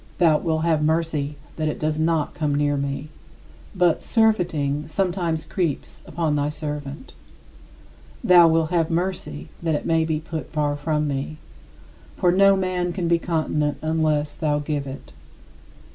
[0.17, 3.09] Thou wilt have mercy that it does not come near me.
[3.75, 7.13] But "surfeiting" sometimes creeps upon thy servant.
[8.23, 11.37] Thou wilt have mercy that it may be put far from me.
[12.15, 15.11] For no man can be continent unless thou give it.